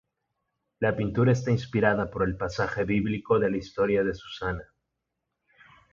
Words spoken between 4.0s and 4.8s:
de Susana.